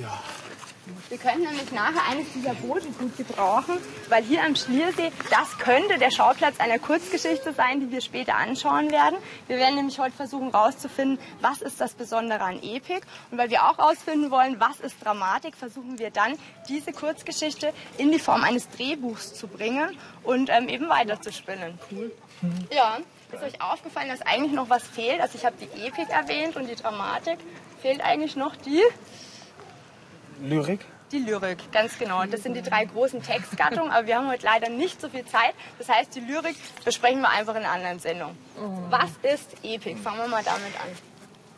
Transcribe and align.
Ja. 0.00 0.22
Wir 1.08 1.18
können 1.18 1.42
nämlich 1.42 1.70
nachher 1.70 2.10
eines 2.10 2.32
dieser 2.32 2.54
Boote 2.54 2.88
gut 2.98 3.16
gebrauchen, 3.16 3.78
weil 4.08 4.24
hier 4.24 4.42
am 4.42 4.56
Schliersee, 4.56 5.12
das 5.30 5.58
könnte 5.58 5.98
der 5.98 6.10
Schauplatz 6.10 6.58
einer 6.58 6.78
Kurzgeschichte 6.78 7.52
sein, 7.52 7.80
die 7.80 7.92
wir 7.92 8.00
später 8.00 8.34
anschauen 8.34 8.90
werden. 8.90 9.16
Wir 9.46 9.58
werden 9.58 9.76
nämlich 9.76 10.00
heute 10.00 10.16
versuchen 10.16 10.50
herauszufinden, 10.50 11.18
was 11.40 11.62
ist 11.62 11.80
das 11.80 11.94
Besondere 11.94 12.40
an 12.40 12.60
Epik. 12.62 13.02
Und 13.30 13.38
weil 13.38 13.50
wir 13.50 13.68
auch 13.68 13.78
herausfinden 13.78 14.30
wollen, 14.32 14.58
was 14.58 14.80
ist 14.80 14.96
Dramatik, 15.04 15.56
versuchen 15.56 16.00
wir 16.00 16.10
dann, 16.10 16.36
diese 16.68 16.92
Kurzgeschichte 16.92 17.72
in 17.98 18.10
die 18.10 18.18
Form 18.18 18.42
eines 18.42 18.68
Drehbuchs 18.70 19.34
zu 19.34 19.46
bringen 19.46 19.96
und 20.24 20.50
ähm, 20.50 20.68
eben 20.68 20.88
weiterzuspinnen. 20.88 21.78
Cool. 21.92 22.10
Ja, 22.74 22.98
ist 23.30 23.42
euch 23.42 23.62
aufgefallen, 23.62 24.08
dass 24.08 24.22
eigentlich 24.22 24.52
noch 24.52 24.68
was 24.68 24.82
fehlt? 24.82 25.20
Also 25.20 25.38
ich 25.38 25.44
habe 25.44 25.56
die 25.60 25.86
Epik 25.86 26.08
erwähnt 26.08 26.56
und 26.56 26.68
die 26.68 26.74
Dramatik. 26.74 27.38
Fehlt 27.80 28.00
eigentlich 28.00 28.36
noch 28.36 28.56
die 28.56 28.82
Lyrik? 30.40 30.80
Die 31.12 31.18
Lyrik, 31.18 31.70
ganz 31.72 31.98
genau. 31.98 32.24
Das 32.24 32.42
sind 32.42 32.54
die 32.54 32.62
drei 32.62 32.86
großen 32.86 33.22
Textgattungen, 33.22 33.90
aber 33.90 34.06
wir 34.06 34.16
haben 34.16 34.28
heute 34.28 34.46
leider 34.46 34.70
nicht 34.70 34.98
so 34.98 35.10
viel 35.10 35.26
Zeit. 35.26 35.52
Das 35.78 35.88
heißt, 35.90 36.14
die 36.14 36.20
Lyrik 36.20 36.56
besprechen 36.84 37.20
wir 37.20 37.28
einfach 37.28 37.54
in 37.54 37.64
einer 37.64 37.72
anderen 37.72 37.98
Sendung. 37.98 38.34
Was 38.88 39.10
ist 39.22 39.56
Epik? 39.62 39.98
Fangen 39.98 40.18
wir 40.18 40.28
mal 40.28 40.42
damit 40.42 40.74
an. 40.80 40.88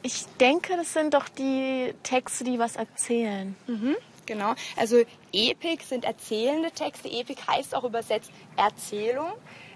Ich 0.03 0.27
denke, 0.41 0.77
das 0.77 0.93
sind 0.93 1.15
doch 1.15 1.29
die 1.29 1.95
Texte, 2.03 2.43
die 2.43 2.59
was 2.59 2.77
erzählen. 2.77 3.57
Mhm, 3.69 3.97
genau. 4.27 4.55
Also 4.77 5.03
Epik 5.33 5.83
sind 5.83 6.05
erzählende 6.05 6.73
Texte. 6.73 7.09
Epik 7.09 7.39
heißt 7.49 7.75
auch 7.75 7.85
übersetzt 7.85 8.31
Erzählung. 8.57 9.33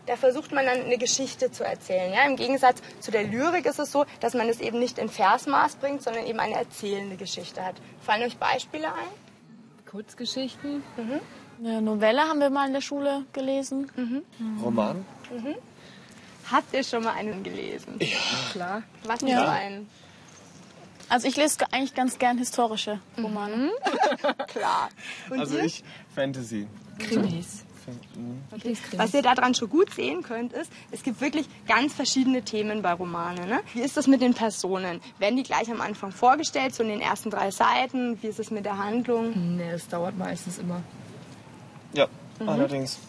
Da 0.08 0.16
versucht 0.16 0.52
man 0.52 0.64
dann 0.64 0.80
eine 0.80 0.96
Geschichte 0.98 1.52
zu 1.52 1.64
erzählen. 1.64 2.12
Ja? 2.12 2.24
Im 2.26 2.36
Gegensatz 2.36 2.80
zu 3.00 3.10
der 3.10 3.24
Lyrik 3.24 3.66
ist 3.66 3.78
es 3.78 3.92
so, 3.92 4.06
dass 4.20 4.32
man 4.34 4.48
es 4.48 4.58
eben 4.58 4.78
nicht 4.78 4.98
in 4.98 5.08
Versmaß 5.10 5.76
bringt, 5.76 6.02
sondern 6.02 6.24
eben 6.26 6.40
eine 6.40 6.54
erzählende 6.54 7.16
Geschichte 7.16 7.62
hat. 7.64 7.76
Fallen 8.02 8.22
euch 8.22 8.38
Beispiele 8.38 8.88
ein? 8.88 9.84
Kurzgeschichten. 9.90 10.82
Mhm. 10.96 11.20
Eine 11.66 11.82
Novelle 11.82 12.22
haben 12.22 12.40
wir 12.40 12.50
mal 12.50 12.66
in 12.66 12.72
der 12.72 12.80
Schule 12.80 13.24
gelesen. 13.32 13.90
Mhm. 13.96 14.22
Roman? 14.62 15.04
Mhm. 15.30 15.54
Habt 16.50 16.72
ihr 16.74 16.82
schon 16.84 17.04
mal 17.04 17.12
einen 17.14 17.42
gelesen? 17.42 17.96
Ja. 18.00 18.06
Klar. 18.52 18.82
Was 19.04 19.20
Ja. 19.22 19.44
für 19.44 19.50
einen? 19.50 19.88
Also 21.10 21.26
ich 21.28 21.36
lese 21.36 21.58
eigentlich 21.72 21.94
ganz 21.94 22.18
gern 22.18 22.38
historische 22.38 23.00
Romane. 23.22 23.70
Klar. 24.46 24.88
Und 25.30 25.40
Also 25.40 25.56
ihr? 25.58 25.64
ich 25.64 25.82
Fantasy. 26.14 26.66
Krimis. 26.98 27.64
Krimis. 28.60 28.78
Was 28.96 29.14
ihr 29.14 29.22
daran 29.22 29.54
schon 29.54 29.68
gut 29.70 29.92
sehen 29.94 30.22
könnt, 30.22 30.52
ist, 30.52 30.70
es 30.90 31.02
gibt 31.02 31.20
wirklich 31.20 31.46
ganz 31.66 31.92
verschiedene 31.94 32.42
Themen 32.42 32.82
bei 32.82 32.92
Romanen. 32.92 33.48
Ne? 33.48 33.60
Wie 33.74 33.80
ist 33.80 33.96
das 33.96 34.06
mit 34.06 34.20
den 34.20 34.34
Personen? 34.34 35.00
Werden 35.18 35.36
die 35.36 35.42
gleich 35.42 35.70
am 35.70 35.80
Anfang 35.80 36.12
vorgestellt, 36.12 36.74
so 36.74 36.82
in 36.82 36.88
den 36.88 37.00
ersten 37.00 37.30
drei 37.30 37.50
Seiten? 37.50 38.22
Wie 38.22 38.26
ist 38.28 38.38
es 38.40 38.50
mit 38.50 38.64
der 38.64 38.78
Handlung? 38.78 39.56
Nee, 39.56 39.70
das 39.72 39.86
dauert 39.88 40.16
meistens 40.18 40.58
immer. 40.58 40.82
Ja, 41.92 42.06
Mhm. 42.40 42.48
allerdings. 42.48 42.98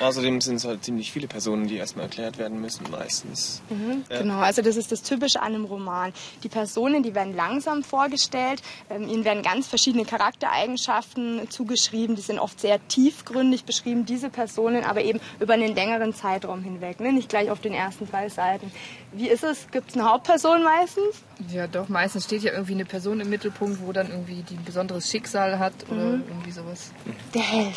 Außerdem 0.00 0.40
sind 0.40 0.56
es 0.56 0.64
halt 0.64 0.84
ziemlich 0.84 1.10
viele 1.12 1.26
Personen, 1.26 1.66
die 1.66 1.76
erstmal 1.76 2.04
erklärt 2.06 2.38
werden 2.38 2.60
müssen, 2.60 2.84
meistens. 2.90 3.62
Ja. 4.10 4.18
Genau, 4.20 4.38
also 4.38 4.62
das 4.62 4.76
ist 4.76 4.92
das 4.92 5.02
Typische 5.02 5.40
an 5.42 5.54
einem 5.54 5.64
Roman. 5.64 6.12
Die 6.42 6.48
Personen, 6.48 7.02
die 7.02 7.14
werden 7.14 7.34
langsam 7.34 7.82
vorgestellt, 7.82 8.62
ähm, 8.90 9.08
ihnen 9.08 9.24
werden 9.24 9.42
ganz 9.42 9.66
verschiedene 9.66 10.04
Charaktereigenschaften 10.04 11.50
zugeschrieben, 11.50 12.16
die 12.16 12.22
sind 12.22 12.38
oft 12.38 12.60
sehr 12.60 12.86
tiefgründig 12.88 13.64
beschrieben, 13.64 14.06
diese 14.06 14.30
Personen 14.30 14.84
aber 14.84 15.02
eben 15.02 15.20
über 15.40 15.54
einen 15.54 15.74
längeren 15.74 16.14
Zeitraum 16.14 16.62
hinweg, 16.62 17.00
ne? 17.00 17.12
nicht 17.12 17.28
gleich 17.28 17.50
auf 17.50 17.60
den 17.60 17.72
ersten 17.74 18.08
drei 18.08 18.28
Seiten. 18.28 18.70
Wie 19.12 19.28
ist 19.28 19.44
es? 19.44 19.68
Gibt 19.70 19.90
es 19.90 19.96
eine 19.96 20.10
Hauptperson 20.10 20.62
meistens? 20.62 21.22
Ja, 21.52 21.66
doch, 21.66 21.88
meistens 21.88 22.24
steht 22.24 22.42
ja 22.42 22.52
irgendwie 22.52 22.74
eine 22.74 22.84
Person 22.84 23.20
im 23.20 23.30
Mittelpunkt, 23.30 23.80
wo 23.84 23.92
dann 23.92 24.10
irgendwie 24.10 24.42
die 24.42 24.54
ein 24.54 24.64
besonderes 24.64 25.10
Schicksal 25.10 25.58
hat 25.58 25.72
oder 25.90 26.04
Mhm. 26.04 26.22
irgendwie 26.28 26.50
sowas. 26.50 26.92
Der 27.34 27.42
Held 27.42 27.74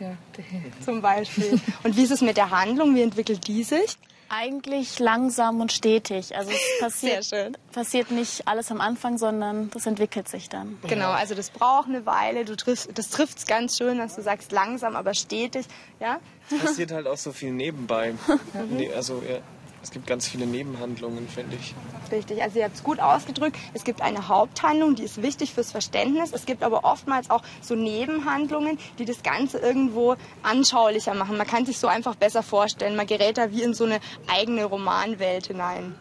Ja, 0.00 0.16
zum 0.84 1.02
Beispiel. 1.02 1.60
Und 1.84 1.96
wie 1.96 2.02
ist 2.02 2.10
es 2.10 2.20
mit 2.22 2.36
der 2.36 2.50
Handlung? 2.50 2.94
Wie 2.94 3.02
entwickelt 3.02 3.46
die 3.46 3.62
sich? 3.64 3.96
Eigentlich 4.32 5.00
langsam 5.00 5.60
und 5.60 5.72
stetig. 5.72 6.36
Also 6.36 6.50
es 6.52 6.60
passiert, 6.80 7.24
Sehr 7.24 7.44
schön. 7.44 7.56
passiert 7.72 8.10
nicht 8.12 8.46
alles 8.46 8.70
am 8.70 8.80
Anfang, 8.80 9.18
sondern 9.18 9.70
das 9.70 9.86
entwickelt 9.86 10.28
sich 10.28 10.48
dann. 10.48 10.78
Genau, 10.86 11.10
also 11.10 11.34
das 11.34 11.50
braucht 11.50 11.88
eine 11.88 12.06
Weile. 12.06 12.44
Du 12.44 12.56
triffst, 12.56 12.90
das 12.96 13.10
trifft 13.10 13.38
es 13.38 13.46
ganz 13.46 13.76
schön, 13.76 13.98
dass 13.98 14.14
du 14.14 14.22
sagst 14.22 14.52
langsam, 14.52 14.94
aber 14.94 15.14
stetig. 15.14 15.66
Ja? 15.98 16.20
passiert 16.64 16.92
halt 16.92 17.06
auch 17.06 17.16
so 17.16 17.32
viel 17.32 17.52
nebenbei. 17.52 18.14
Also 18.94 19.22
ja, 19.28 19.38
es 19.82 19.90
gibt 19.90 20.06
ganz 20.06 20.28
viele 20.28 20.46
Nebenhandlungen, 20.46 21.26
finde 21.28 21.56
ich. 21.56 21.74
Richtig, 22.12 22.42
also 22.42 22.58
ihr 22.58 22.64
habt 22.64 22.76
es 22.76 22.84
gut 22.84 23.00
ausgedrückt. 23.00 23.56
Es 23.72 23.84
gibt 23.84 24.02
eine 24.02 24.28
Haupthandlung, 24.28 24.94
die 24.94 25.04
ist 25.04 25.22
wichtig 25.22 25.54
fürs 25.54 25.72
Verständnis. 25.72 26.32
Es 26.32 26.44
gibt 26.44 26.62
aber 26.62 26.84
oftmals 26.84 27.30
auch 27.30 27.42
so 27.62 27.74
Nebenhandlungen, 27.74 28.78
die 28.98 29.06
das 29.06 29.22
Ganze 29.22 29.58
irgendwo 29.58 30.16
anschaulicher 30.42 31.14
machen. 31.14 31.38
Man 31.38 31.46
kann 31.46 31.64
sich 31.64 31.78
so 31.78 31.86
einfach 31.86 32.14
besser 32.14 32.42
vorstellen. 32.42 32.94
Man 32.94 33.06
gerät 33.06 33.38
da 33.38 33.50
wie 33.52 33.62
in 33.62 33.72
so 33.72 33.84
eine 33.84 34.00
eigene 34.26 34.64
Romanwelt 34.64 35.46
hinein. 35.46 35.94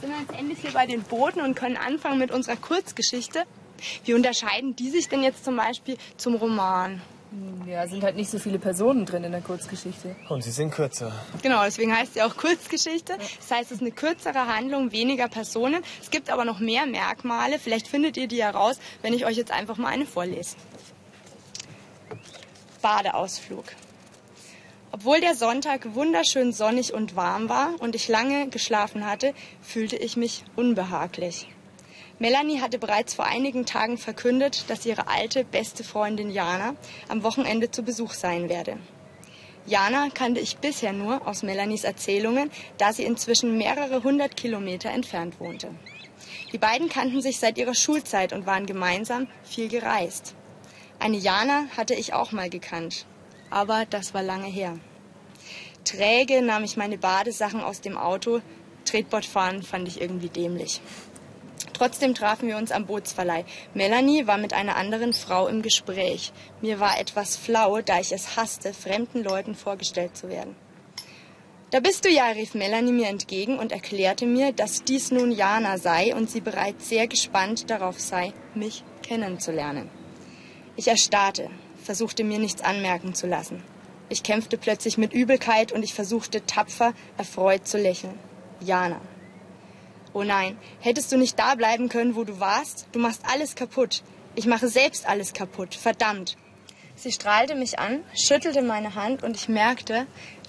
Sind 0.00 0.10
wir 0.10 0.20
jetzt 0.20 0.38
endlich 0.38 0.58
hier 0.60 0.72
bei 0.72 0.86
den 0.86 1.02
Booten 1.02 1.40
und 1.40 1.56
können 1.56 1.76
anfangen 1.76 2.18
mit 2.18 2.30
unserer 2.30 2.56
Kurzgeschichte. 2.56 3.42
Wie 4.04 4.14
unterscheiden 4.14 4.76
die 4.76 4.90
sich 4.90 5.08
denn 5.08 5.22
jetzt 5.22 5.44
zum 5.44 5.56
Beispiel 5.56 5.96
zum 6.16 6.36
Roman? 6.36 7.02
Ja, 7.66 7.86
sind 7.88 8.04
halt 8.04 8.16
nicht 8.16 8.30
so 8.30 8.38
viele 8.38 8.58
Personen 8.58 9.06
drin 9.06 9.24
in 9.24 9.32
der 9.32 9.40
Kurzgeschichte. 9.40 10.14
Und 10.28 10.42
sie 10.42 10.50
sind 10.50 10.70
kürzer. 10.70 11.12
Genau, 11.42 11.64
deswegen 11.64 11.94
heißt 11.94 12.14
sie 12.14 12.22
auch 12.22 12.36
Kurzgeschichte. 12.36 13.18
Das 13.18 13.50
heißt, 13.50 13.70
es 13.70 13.78
ist 13.78 13.80
eine 13.80 13.90
kürzere 13.90 14.46
Handlung, 14.46 14.92
weniger 14.92 15.28
Personen. 15.28 15.82
Es 16.00 16.10
gibt 16.10 16.30
aber 16.30 16.44
noch 16.44 16.60
mehr 16.60 16.86
Merkmale. 16.86 17.58
Vielleicht 17.58 17.88
findet 17.88 18.16
ihr 18.16 18.28
die 18.28 18.42
heraus, 18.42 18.78
wenn 19.02 19.12
ich 19.12 19.26
euch 19.26 19.36
jetzt 19.36 19.50
einfach 19.50 19.76
mal 19.76 19.88
eine 19.88 20.06
vorlese. 20.06 20.56
Badeausflug. 22.82 23.64
Obwohl 24.92 25.20
der 25.20 25.34
Sonntag 25.34 25.94
wunderschön 25.94 26.52
sonnig 26.52 26.94
und 26.94 27.16
warm 27.16 27.48
war 27.48 27.74
und 27.80 27.94
ich 27.94 28.08
lange 28.08 28.48
geschlafen 28.48 29.04
hatte, 29.04 29.34
fühlte 29.60 29.96
ich 29.96 30.16
mich 30.16 30.44
unbehaglich. 30.54 31.48
Melanie 32.18 32.62
hatte 32.62 32.78
bereits 32.78 33.12
vor 33.12 33.26
einigen 33.26 33.66
Tagen 33.66 33.98
verkündet, 33.98 34.64
dass 34.68 34.86
ihre 34.86 35.06
alte, 35.08 35.44
beste 35.44 35.84
Freundin 35.84 36.30
Jana 36.30 36.74
am 37.08 37.22
Wochenende 37.22 37.70
zu 37.70 37.82
Besuch 37.82 38.14
sein 38.14 38.48
werde. 38.48 38.78
Jana 39.66 40.08
kannte 40.14 40.40
ich 40.40 40.56
bisher 40.56 40.94
nur 40.94 41.26
aus 41.26 41.42
Melanies 41.42 41.84
Erzählungen, 41.84 42.50
da 42.78 42.92
sie 42.92 43.04
inzwischen 43.04 43.58
mehrere 43.58 44.02
hundert 44.02 44.36
Kilometer 44.36 44.90
entfernt 44.90 45.40
wohnte. 45.40 45.74
Die 46.52 46.58
beiden 46.58 46.88
kannten 46.88 47.20
sich 47.20 47.38
seit 47.38 47.58
ihrer 47.58 47.74
Schulzeit 47.74 48.32
und 48.32 48.46
waren 48.46 48.64
gemeinsam 48.64 49.26
viel 49.44 49.68
gereist. 49.68 50.34
Eine 50.98 51.18
Jana 51.18 51.66
hatte 51.76 51.94
ich 51.94 52.14
auch 52.14 52.32
mal 52.32 52.48
gekannt, 52.48 53.04
aber 53.50 53.84
das 53.90 54.14
war 54.14 54.22
lange 54.22 54.46
her. 54.46 54.78
Träge 55.84 56.40
nahm 56.40 56.64
ich 56.64 56.78
meine 56.78 56.96
Badesachen 56.96 57.60
aus 57.60 57.82
dem 57.82 57.98
Auto, 57.98 58.40
Tretbootfahren 58.86 59.62
fand 59.62 59.86
ich 59.88 60.00
irgendwie 60.00 60.28
dämlich. 60.28 60.80
Trotzdem 61.76 62.14
trafen 62.14 62.48
wir 62.48 62.56
uns 62.56 62.72
am 62.72 62.86
Bootsverleih. 62.86 63.44
Melanie 63.74 64.26
war 64.26 64.38
mit 64.38 64.54
einer 64.54 64.76
anderen 64.76 65.12
Frau 65.12 65.46
im 65.46 65.60
Gespräch. 65.60 66.32
Mir 66.62 66.80
war 66.80 66.98
etwas 66.98 67.36
flau, 67.36 67.82
da 67.82 68.00
ich 68.00 68.12
es 68.12 68.34
hasste, 68.38 68.72
fremden 68.72 69.22
Leuten 69.22 69.54
vorgestellt 69.54 70.16
zu 70.16 70.30
werden. 70.30 70.56
Da 71.70 71.80
bist 71.80 72.06
du 72.06 72.08
ja, 72.08 72.28
rief 72.28 72.54
Melanie 72.54 72.92
mir 72.92 73.08
entgegen 73.08 73.58
und 73.58 73.72
erklärte 73.72 74.24
mir, 74.24 74.52
dass 74.52 74.84
dies 74.84 75.10
nun 75.10 75.30
Jana 75.32 75.76
sei 75.76 76.14
und 76.14 76.30
sie 76.30 76.40
bereits 76.40 76.88
sehr 76.88 77.08
gespannt 77.08 77.68
darauf 77.68 78.00
sei, 78.00 78.32
mich 78.54 78.82
kennenzulernen. 79.02 79.90
Ich 80.76 80.88
erstarrte, 80.88 81.50
versuchte 81.84 82.24
mir 82.24 82.38
nichts 82.38 82.62
anmerken 82.62 83.14
zu 83.14 83.26
lassen. 83.26 83.62
Ich 84.08 84.22
kämpfte 84.22 84.56
plötzlich 84.56 84.96
mit 84.96 85.12
Übelkeit 85.12 85.72
und 85.72 85.82
ich 85.82 85.92
versuchte 85.92 86.46
tapfer, 86.46 86.94
erfreut 87.18 87.68
zu 87.68 87.76
lächeln. 87.76 88.18
Jana. 88.60 89.02
Oh 90.16 90.24
nein, 90.24 90.56
hättest 90.80 91.12
du 91.12 91.18
nicht 91.18 91.38
da 91.38 91.56
bleiben 91.56 91.90
können, 91.90 92.16
wo 92.16 92.24
du 92.24 92.40
warst? 92.40 92.86
Du 92.92 92.98
machst 92.98 93.20
alles 93.30 93.54
kaputt. 93.54 94.02
Ich 94.34 94.46
mache 94.46 94.66
selbst 94.66 95.06
alles 95.06 95.34
kaputt. 95.34 95.74
Verdammt. 95.74 96.38
Sie 96.94 97.12
strahlte 97.12 97.54
mich 97.54 97.78
an, 97.78 98.02
schüttelte 98.14 98.62
meine 98.62 98.94
Hand 98.94 99.22
und 99.22 99.36
ich 99.36 99.50
merkte, 99.50 100.06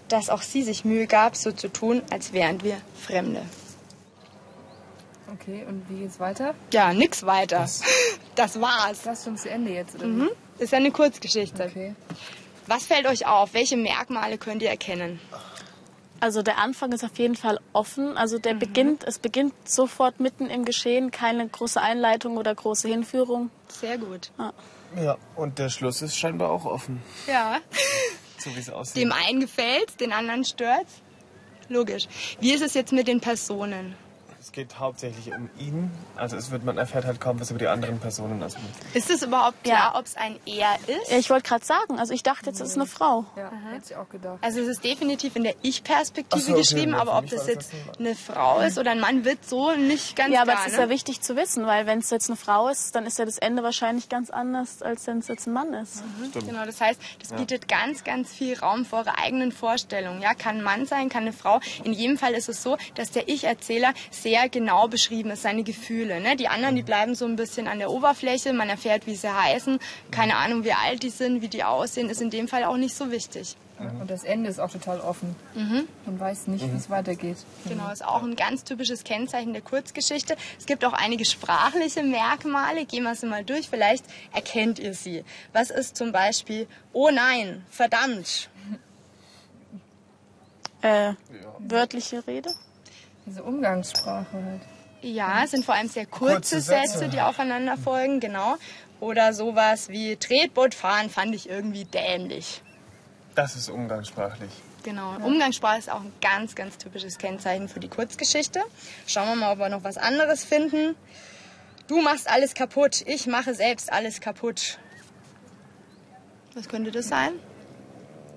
dass 0.07 0.29
auch 0.29 0.41
sie 0.41 0.63
sich 0.63 0.85
Mühe 0.85 1.05
gab, 1.05 1.35
so 1.35 1.51
zu 1.51 1.67
tun, 1.67 2.01
als 2.11 2.31
wären 2.31 2.63
wir 2.63 2.77
Fremde. 3.05 3.41
Okay, 5.33 5.65
und 5.67 5.83
wie 5.89 5.99
geht's 5.99 6.21
weiter? 6.21 6.55
Ja, 6.71 6.93
nix 6.93 7.25
weiter. 7.25 7.67
Das 8.35 8.61
war's. 8.61 9.01
Das 9.01 9.19
ist 9.19 9.25
schon 9.25 9.35
zu 9.35 9.49
Ende 9.49 9.73
jetzt, 9.73 9.95
oder? 9.95 10.05
Mhm. 10.05 10.29
Ist 10.59 10.71
ja 10.71 10.77
eine 10.77 10.91
Kurzgeschichte. 10.91 11.65
Okay. 11.65 11.95
Was 12.67 12.85
fällt 12.85 13.07
euch 13.07 13.25
auf? 13.25 13.53
Welche 13.53 13.75
Merkmale 13.75 14.37
könnt 14.37 14.61
ihr 14.61 14.69
erkennen? 14.69 15.19
Also 16.19 16.41
der 16.41 16.57
Anfang 16.57 16.91
ist 16.91 17.03
auf 17.03 17.17
jeden 17.19 17.35
Fall 17.35 17.59
offen. 17.73 18.17
Also 18.17 18.39
der 18.39 18.53
beginnt, 18.53 19.03
es 19.03 19.19
beginnt 19.19 19.53
sofort 19.69 20.19
mitten 20.19 20.47
im 20.47 20.65
Geschehen, 20.65 21.11
keine 21.11 21.47
große 21.47 21.79
Einleitung 21.81 22.37
oder 22.37 22.53
große 22.55 22.87
Hinführung. 22.87 23.49
Sehr 23.67 23.97
gut. 23.97 24.31
Ja, 24.95 25.17
und 25.35 25.59
der 25.59 25.69
Schluss 25.69 26.01
ist 26.01 26.17
scheinbar 26.17 26.49
auch 26.51 26.65
offen, 26.65 27.01
Ja. 27.27 27.57
so 28.37 28.55
wie 28.55 28.59
es 28.59 28.69
aussieht. 28.69 29.03
Dem 29.03 29.11
einen 29.11 29.41
gefällt's, 29.41 29.95
den 29.97 30.11
anderen 30.13 30.43
stört's. 30.45 31.01
Logisch. 31.69 32.07
Wie 32.39 32.53
ist 32.53 32.61
es 32.63 32.73
jetzt 32.73 32.93
mit 32.93 33.07
den 33.07 33.19
Personen? 33.19 33.95
Es 34.47 34.53
geht 34.53 34.79
hauptsächlich 34.79 35.33
um 35.33 35.49
ihn. 35.59 35.91
Also 36.15 36.37
es 36.37 36.51
wird, 36.51 36.63
man 36.63 36.77
erfährt 36.77 37.03
halt 37.03 37.19
kaum 37.19 37.37
was 37.39 37.49
über 37.49 37.59
die 37.59 37.67
anderen 37.67 37.99
Personen. 37.99 38.41
Also 38.41 38.57
Ist 38.93 39.09
es 39.09 39.21
überhaupt 39.21 39.61
klar, 39.65 39.93
ob 39.95 40.05
es 40.05 40.15
ein 40.15 40.37
Er 40.45 40.75
ist? 40.87 41.11
Ja, 41.11 41.17
ich 41.17 41.29
wollte 41.29 41.49
gerade 41.49 41.65
sagen, 41.65 41.99
also 41.99 42.13
ich 42.13 42.23
dachte 42.23 42.45
jetzt, 42.45 42.61
es 42.61 42.69
ist 42.69 42.75
eine 42.77 42.85
Frau. 42.85 43.25
Ja, 43.35 43.51
hätte 43.71 43.83
ich 43.89 43.95
auch 43.97 44.07
gedacht. 44.07 44.37
Also 44.41 44.61
es 44.61 44.67
ist 44.69 44.85
definitiv 44.85 45.35
in 45.35 45.43
der 45.43 45.55
Ich-Perspektive 45.63 46.41
so, 46.41 46.51
okay, 46.53 46.61
geschrieben, 46.61 46.91
ja, 46.93 46.99
aber 46.99 47.17
ob 47.17 47.29
das 47.29 47.41
das 47.41 47.47
jetzt 47.47 47.73
Mann. 47.73 47.95
eine 47.99 48.15
Frau 48.15 48.59
ist 48.61 48.77
oder 48.77 48.91
ein 48.91 49.01
Mann, 49.01 49.25
wird 49.25 49.43
so 49.45 49.73
nicht 49.73 50.15
ganz 50.15 50.33
Ja, 50.33 50.43
aber 50.43 50.53
klar. 50.53 50.63
es 50.65 50.71
ist 50.71 50.77
ne? 50.77 50.85
ja 50.85 50.89
wichtig 50.89 51.19
zu 51.21 51.35
wissen, 51.35 51.65
weil 51.65 51.85
wenn 51.85 51.99
es 51.99 52.09
jetzt 52.09 52.29
eine 52.29 52.37
Frau 52.37 52.69
ist, 52.69 52.95
dann 52.95 53.05
ist 53.05 53.19
ja 53.19 53.25
das 53.25 53.37
Ende 53.37 53.63
wahrscheinlich 53.63 54.07
ganz 54.07 54.29
anders, 54.29 54.81
als 54.81 55.05
wenn 55.07 55.17
es 55.19 55.27
jetzt 55.27 55.47
ein 55.47 55.53
Mann 55.53 55.73
ist. 55.73 56.03
Genau, 56.33 56.65
das 56.65 56.79
heißt, 56.79 57.01
das 57.19 57.33
bietet 57.33 57.67
ganz, 57.67 58.05
ganz 58.05 58.31
viel 58.31 58.57
Raum 58.57 58.85
für 58.85 58.95
eure 58.97 59.17
eigenen 59.17 59.51
Vorstellungen. 59.51 60.21
Ja, 60.21 60.33
kann 60.35 60.59
ein 60.59 60.63
Mann 60.63 60.85
sein, 60.85 61.09
kann 61.09 61.23
eine 61.23 61.33
Frau. 61.33 61.59
In 61.83 61.91
jedem 61.91 62.17
Fall 62.17 62.33
ist 62.33 62.47
es 62.47 62.63
so, 62.63 62.77
dass 62.95 63.11
der 63.11 63.27
Ich-Erzähler 63.27 63.93
sehr 64.11 64.36
genau 64.45 64.87
beschrieben 64.87 65.31
ist, 65.31 65.41
seine 65.41 65.63
Gefühle. 65.63 66.19
Ne? 66.21 66.35
Die 66.35 66.47
anderen, 66.47 66.75
die 66.75 66.83
bleiben 66.83 67.15
so 67.15 67.25
ein 67.25 67.35
bisschen 67.35 67.67
an 67.67 67.79
der 67.79 67.89
Oberfläche. 67.91 68.53
Man 68.53 68.69
erfährt, 68.69 69.07
wie 69.07 69.15
sie 69.15 69.33
heißen. 69.33 69.79
Keine 70.11 70.35
Ahnung, 70.35 70.63
wie 70.63 70.73
alt 70.73 71.03
die 71.03 71.09
sind, 71.09 71.41
wie 71.41 71.47
die 71.47 71.63
aussehen, 71.63 72.09
ist 72.09 72.21
in 72.21 72.29
dem 72.29 72.47
Fall 72.47 72.63
auch 72.63 72.77
nicht 72.77 72.95
so 72.95 73.11
wichtig. 73.11 73.55
Und 73.79 74.09
das 74.09 74.23
Ende 74.23 74.49
ist 74.49 74.59
auch 74.59 74.71
total 74.71 74.99
offen. 75.01 75.35
Man 76.05 76.19
weiß 76.19 76.47
nicht, 76.47 76.65
wie 76.65 76.75
es 76.75 76.89
weitergeht. 76.89 77.37
Genau, 77.67 77.91
ist 77.91 78.03
auch 78.03 78.23
ein 78.23 78.35
ganz 78.35 78.63
typisches 78.63 79.03
Kennzeichen 79.03 79.53
der 79.53 79.61
Kurzgeschichte. 79.61 80.35
Es 80.57 80.65
gibt 80.65 80.83
auch 80.83 80.93
einige 80.93 81.25
sprachliche 81.25 82.01
Merkmale. 82.01 82.85
Gehen 82.85 83.03
wir 83.03 83.13
sie 83.13 83.27
mal 83.27 83.43
durch. 83.43 83.69
Vielleicht 83.69 84.03
erkennt 84.33 84.79
ihr 84.79 84.95
sie. 84.95 85.23
Was 85.53 85.69
ist 85.69 85.95
zum 85.95 86.11
Beispiel, 86.11 86.67
oh 86.93 87.09
nein, 87.11 87.65
verdammt. 87.69 88.49
Äh, 90.83 91.13
wörtliche 91.57 92.27
Rede? 92.27 92.51
Diese 93.27 93.43
Umgangssprache 93.43 94.25
halt. 94.33 94.61
Ja, 95.01 95.43
es 95.43 95.51
sind 95.51 95.63
vor 95.63 95.75
allem 95.75 95.89
sehr 95.89 96.07
kurze, 96.07 96.33
Kurze 96.35 96.61
Sätze. 96.61 96.87
Sätze. 96.97 97.09
die 97.09 97.21
aufeinander 97.21 97.77
folgen, 97.77 98.19
genau. 98.19 98.55
Oder 98.99 99.33
sowas 99.33 99.89
wie 99.89 100.15
Tretboot 100.15 100.73
fahren 100.73 101.11
fand 101.11 101.35
ich 101.35 101.47
irgendwie 101.49 101.85
dämlich. 101.85 102.63
das 103.35 103.55
ist 103.55 103.69
umgangssprachlich. 103.69 104.49
Genau. 104.83 105.15
Umgangssprache 105.17 105.77
ist 105.77 105.91
auch 105.91 105.99
ein 106.01 106.13
ganz, 106.21 106.55
ganz 106.55 106.77
typisches 106.79 107.19
Kennzeichen 107.19 107.67
für 107.67 107.79
die 107.79 107.89
Kurzgeschichte. 107.89 108.61
Schauen 109.05 109.27
wir 109.27 109.35
mal, 109.35 109.51
ob 109.53 109.59
wir 109.59 109.69
noch 109.69 109.83
was 109.83 109.97
anderes 109.97 110.43
finden. 110.45 110.95
Du 111.87 112.01
machst 112.01 112.27
alles 112.29 112.53
kaputt, 112.55 113.03
ich 113.05 113.27
mache 113.27 113.53
selbst 113.53 113.91
alles 113.93 114.19
kaputt. 114.21 114.79
Was 116.55 116.67
könnte 116.67 116.89
das 116.91 117.07
sein? 117.09 117.33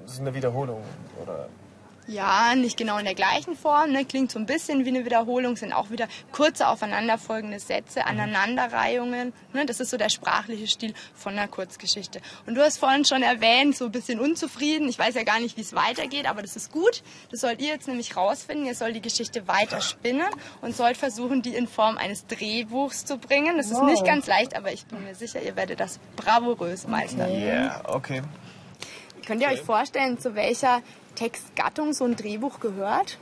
Das 0.02 0.14
ist 0.14 0.20
eine 0.20 0.34
Wiederholung. 0.34 0.82
Oder 1.22 1.48
Ja, 2.06 2.54
nicht 2.56 2.76
genau 2.76 2.98
in 2.98 3.04
der 3.04 3.14
gleichen 3.14 3.56
Form. 3.56 3.92
Ne? 3.92 4.04
Klingt 4.04 4.32
so 4.32 4.38
ein 4.40 4.46
bisschen 4.46 4.84
wie 4.84 4.88
eine 4.88 5.04
Wiederholung, 5.04 5.54
sind 5.56 5.72
auch 5.72 5.90
wieder 5.90 6.08
kurze 6.32 6.66
aufeinanderfolgende 6.66 7.60
Sätze, 7.60 8.04
Aneinanderreihungen. 8.04 9.32
Ne? 9.52 9.66
Das 9.66 9.78
ist 9.78 9.90
so 9.90 9.96
der 9.96 10.08
sprachliche 10.08 10.66
Stil 10.66 10.94
von 11.14 11.34
einer 11.34 11.46
Kurzgeschichte. 11.46 12.20
Und 12.46 12.56
du 12.56 12.62
hast 12.62 12.78
vorhin 12.78 13.04
schon 13.04 13.22
erwähnt, 13.22 13.76
so 13.76 13.84
ein 13.84 13.92
bisschen 13.92 14.18
unzufrieden. 14.18 14.88
Ich 14.88 14.98
weiß 14.98 15.14
ja 15.14 15.22
gar 15.22 15.38
nicht, 15.38 15.56
wie 15.56 15.60
es 15.60 15.72
weitergeht, 15.74 16.26
aber 16.28 16.42
das 16.42 16.56
ist 16.56 16.72
gut. 16.72 17.02
Das 17.30 17.40
sollt 17.42 17.60
ihr 17.60 17.68
jetzt 17.68 17.86
nämlich 17.86 18.16
rausfinden. 18.16 18.66
Ihr 18.66 18.74
sollt 18.74 18.96
die 18.96 19.02
Geschichte 19.02 19.46
weiter 19.46 19.80
spinnen 19.80 20.26
und 20.62 20.74
sollt 20.74 20.96
versuchen, 20.96 21.42
die 21.42 21.54
in 21.54 21.68
Form 21.68 21.96
eines 21.96 22.26
Drehbuchs 22.26 23.04
zu 23.04 23.18
bringen. 23.18 23.56
Das 23.56 23.66
ist 23.66 23.78
Wow. 23.80 23.84
nicht 23.90 24.04
ganz 24.04 24.26
leicht, 24.26 24.56
aber 24.56 24.72
ich 24.72 24.84
bin 24.86 25.04
mir 25.04 25.14
sicher, 25.14 25.40
ihr 25.42 25.54
werdet 25.54 25.78
das 25.80 26.00
bravourös 26.16 26.88
meistern. 26.88 27.30
yeah, 27.30 27.82
okay. 27.86 28.22
Könnt 29.26 29.42
ihr 29.42 29.48
euch 29.48 29.60
vorstellen, 29.60 30.18
zu 30.18 30.34
welcher 30.34 30.82
Textgattung 31.14 31.92
so 31.92 32.04
ein 32.04 32.16
Drehbuch 32.16 32.60
gehört? 32.60 33.18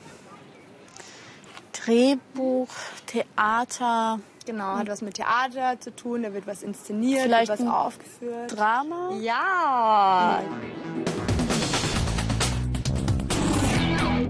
Drehbuch, 1.72 2.68
Theater, 3.06 4.20
Genau, 4.46 4.76
hat 4.78 4.88
was 4.88 5.02
mit 5.02 5.14
Theater 5.14 5.78
zu 5.78 5.94
tun, 5.94 6.22
da 6.22 6.32
wird 6.32 6.46
was 6.46 6.62
inszeniert, 6.62 7.22
Vielleicht 7.22 7.50
wird 7.50 7.60
was 7.60 7.66
ein 7.66 7.70
aufgeführt. 7.72 8.56
Drama? 8.56 9.10
Ja, 9.20 10.40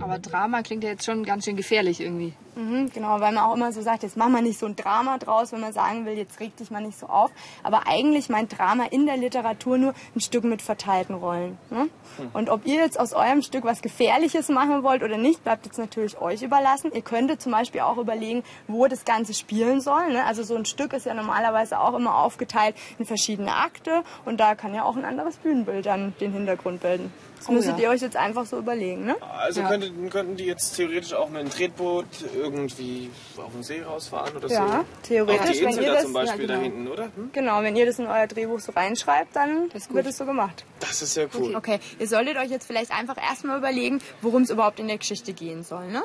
Aber 0.00 0.18
Drama 0.18 0.62
klingt 0.62 0.84
ja 0.84 0.90
jetzt 0.90 1.04
schon 1.04 1.24
ganz 1.24 1.44
schön 1.44 1.56
gefährlich 1.56 2.00
irgendwie. 2.00 2.32
Mhm, 2.58 2.90
genau, 2.92 3.20
weil 3.20 3.32
man 3.32 3.38
auch 3.38 3.54
immer 3.54 3.72
so 3.72 3.80
sagt, 3.82 4.02
jetzt 4.02 4.16
mach 4.16 4.28
mal 4.28 4.42
nicht 4.42 4.58
so 4.58 4.66
ein 4.66 4.76
Drama 4.76 5.18
draus, 5.18 5.52
wenn 5.52 5.60
man 5.60 5.72
sagen 5.72 6.04
will, 6.04 6.14
jetzt 6.14 6.40
reg 6.40 6.56
dich 6.56 6.70
mal 6.70 6.80
nicht 6.80 6.98
so 6.98 7.06
auf. 7.06 7.30
Aber 7.62 7.86
eigentlich 7.86 8.28
meint 8.28 8.58
Drama 8.58 8.84
in 8.90 9.06
der 9.06 9.16
Literatur 9.16 9.78
nur 9.78 9.94
ein 10.14 10.20
Stück 10.20 10.44
mit 10.44 10.62
verteilten 10.62 11.14
Rollen. 11.14 11.58
Ne? 11.70 11.88
Und 12.32 12.50
ob 12.50 12.66
ihr 12.66 12.76
jetzt 12.76 12.98
aus 12.98 13.12
eurem 13.12 13.42
Stück 13.42 13.64
was 13.64 13.82
Gefährliches 13.82 14.48
machen 14.48 14.82
wollt 14.82 15.02
oder 15.02 15.16
nicht, 15.16 15.44
bleibt 15.44 15.66
jetzt 15.66 15.78
natürlich 15.78 16.20
euch 16.20 16.42
überlassen. 16.42 16.90
Ihr 16.92 17.02
könntet 17.02 17.40
zum 17.40 17.52
Beispiel 17.52 17.80
auch 17.82 17.96
überlegen, 17.98 18.42
wo 18.66 18.86
das 18.86 19.04
Ganze 19.04 19.34
spielen 19.34 19.80
soll. 19.80 20.12
Ne? 20.12 20.24
Also 20.24 20.42
so 20.42 20.56
ein 20.56 20.64
Stück 20.64 20.92
ist 20.92 21.06
ja 21.06 21.14
normalerweise 21.14 21.78
auch 21.80 21.94
immer 21.94 22.16
aufgeteilt 22.16 22.74
in 22.98 23.06
verschiedene 23.06 23.54
Akte 23.54 24.02
und 24.24 24.38
da 24.38 24.54
kann 24.54 24.74
ja 24.74 24.84
auch 24.84 24.96
ein 24.96 25.04
anderes 25.04 25.36
Bühnenbild 25.36 25.86
dann 25.86 26.14
den 26.20 26.32
Hintergrund 26.32 26.80
bilden. 26.80 27.12
Das 27.38 27.48
müsstet 27.48 27.78
ja. 27.78 27.84
ihr 27.84 27.90
euch 27.90 28.00
jetzt 28.00 28.16
einfach 28.16 28.46
so 28.46 28.58
überlegen. 28.58 29.04
Ne? 29.04 29.16
Also 29.38 29.60
Ja. 29.60 29.68
könnten, 29.68 30.10
könnten 30.10 30.36
die 30.36 30.44
jetzt 30.44 30.74
theoretisch 30.76 31.14
auch 31.14 31.28
mit 31.28 31.40
einem 31.40 31.50
Tretboot 31.50 32.06
irgendwie 32.50 33.10
auf 33.36 33.52
den 33.52 33.62
See 33.62 33.82
rausfahren 33.82 34.36
oder 34.36 34.48
Ja, 34.48 34.78
so? 34.80 34.84
theoretisch, 35.08 35.40
Auf 35.40 35.52
die 35.52 35.60
wenn 35.60 35.68
Insel 35.68 35.82
ihr 35.82 35.88
da 35.88 35.94
das- 35.94 36.02
zum 36.04 36.12
Beispiel 36.12 36.40
ja, 36.40 36.46
genau. 36.46 36.54
da 36.58 36.62
hinten, 36.62 36.88
oder? 36.88 37.04
Hm? 37.04 37.30
Genau, 37.32 37.62
wenn 37.62 37.76
ihr 37.76 37.86
das 37.86 37.98
in 37.98 38.06
euer 38.06 38.26
Drehbuch 38.26 38.60
so 38.60 38.72
reinschreibt, 38.72 39.34
dann 39.36 39.72
wird 39.72 40.06
es 40.06 40.16
so 40.16 40.24
gemacht. 40.26 40.64
Das 40.80 41.02
ist 41.02 41.16
ja 41.16 41.26
cool. 41.38 41.54
Okay, 41.56 41.80
ihr 41.98 42.08
solltet 42.08 42.36
euch 42.36 42.50
jetzt 42.50 42.66
vielleicht 42.66 42.90
einfach 42.92 43.16
erstmal 43.16 43.58
überlegen, 43.58 44.00
worum 44.22 44.42
es 44.42 44.50
überhaupt 44.50 44.80
in 44.80 44.88
der 44.88 44.98
Geschichte 44.98 45.32
gehen 45.32 45.62
soll, 45.64 45.88
ne? 45.88 46.02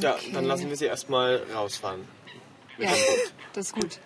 Ja, 0.00 0.16
dann 0.34 0.44
lassen 0.44 0.68
wir 0.68 0.76
sie 0.76 0.84
erstmal 0.86 1.42
rausfahren. 1.54 2.00
Ja, 2.78 2.90
das 3.54 3.66
ist 3.68 3.74
gut. 3.74 3.98